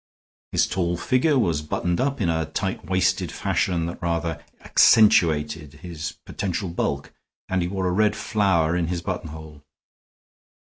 His 0.51 0.65
tall 0.65 0.97
figure 0.97 1.37
was 1.37 1.61
buttoned 1.61 2.01
up 2.01 2.19
in 2.19 2.27
a 2.27 2.47
tight 2.47 2.85
waisted 2.89 3.31
fashion 3.31 3.85
that 3.85 4.01
rather 4.01 4.43
accentuated 4.65 5.73
his 5.75 6.13
potential 6.25 6.69
bulk, 6.69 7.13
and 7.47 7.61
he 7.61 7.67
wore 7.67 7.85
a 7.87 7.91
red 7.91 8.15
flower 8.15 8.75
in 8.75 8.87
his 8.87 9.03
buttonhole. 9.03 9.61